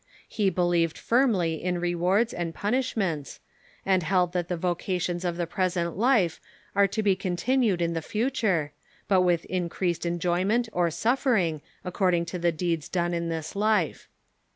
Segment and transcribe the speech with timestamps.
[0.27, 3.39] He believed firmly in re ^*^Sy^stem ^® wards and punishments,
[3.85, 6.41] and held that the vocations of the present life
[6.75, 8.73] are to be continued in the future,
[9.07, 14.09] but with increased enjoyment or suffering, according to the deeds done in this life.